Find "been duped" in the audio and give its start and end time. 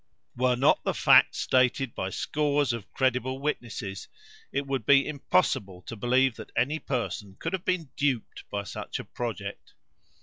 7.65-8.49